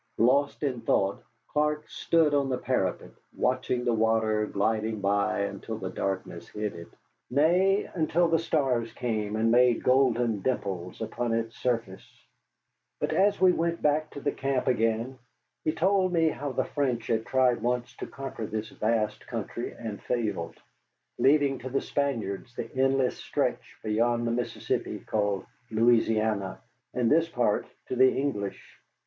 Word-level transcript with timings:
Lost 0.17 0.63
in 0.63 0.81
thought, 0.81 1.21
Clark 1.47 1.87
stood 1.87 2.33
on 2.33 2.49
the 2.49 2.57
parapet, 2.57 3.11
watching 3.37 3.85
the 3.85 3.93
water 3.93 4.47
gliding 4.47 4.99
by 4.99 5.41
until 5.41 5.77
the 5.77 5.91
darkness 5.91 6.47
hid 6.49 6.73
it, 6.73 6.87
nay, 7.29 7.83
until 7.93 8.27
the 8.27 8.39
stars 8.39 8.91
came 8.93 9.35
and 9.35 9.51
made 9.51 9.83
golden 9.83 10.39
dimples 10.41 11.01
upon 11.01 11.35
its 11.35 11.55
surface. 11.55 12.25
But 12.99 13.13
as 13.13 13.39
we 13.39 13.51
went 13.51 13.83
back 13.83 14.09
to 14.09 14.19
the 14.21 14.31
camp 14.31 14.65
again 14.65 15.19
he 15.63 15.71
told 15.71 16.11
me 16.13 16.29
how 16.29 16.51
the 16.51 16.65
French 16.65 17.05
had 17.05 17.27
tried 17.27 17.61
once 17.61 17.95
to 17.97 18.07
conquer 18.07 18.47
this 18.47 18.69
vast 18.69 19.27
country 19.27 19.71
and 19.71 20.01
failed, 20.01 20.55
leaving 21.19 21.59
to 21.59 21.69
the 21.69 21.79
Spaniards 21.79 22.55
the 22.55 22.73
endless 22.75 23.17
stretch 23.19 23.77
beyond 23.83 24.25
the 24.25 24.31
Mississippi 24.31 24.97
called 24.97 25.45
Louisiana, 25.69 26.59
and 26.91 27.11
this 27.11 27.29
part 27.29 27.67
to 27.85 27.95
the 27.95 28.11
English. 28.17 28.59